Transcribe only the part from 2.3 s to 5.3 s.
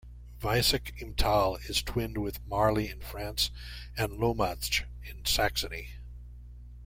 Marly in France and Lommatzsch in